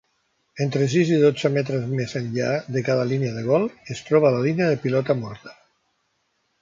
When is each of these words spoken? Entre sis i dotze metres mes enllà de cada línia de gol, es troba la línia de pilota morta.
Entre 0.63 0.85
sis 0.93 1.09
i 1.17 1.19
dotze 1.23 1.51
metres 1.57 1.83
mes 1.99 2.15
enllà 2.21 2.49
de 2.77 2.83
cada 2.87 3.03
línia 3.11 3.35
de 3.37 3.43
gol, 3.51 3.67
es 3.97 4.03
troba 4.09 4.33
la 4.37 4.41
línia 4.47 4.71
de 4.73 4.81
pilota 4.87 5.21
morta. 5.25 5.55